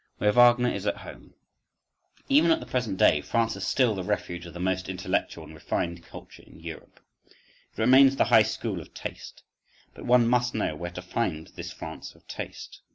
[0.17, 1.35] Where Wagner Is At Home.
[2.27, 5.53] Even at the present day, France is still the refuge of the most intellectual and
[5.53, 9.43] refined culture in Europe, it remains the high school of taste:
[9.93, 12.81] but one must know where to find this France of taste.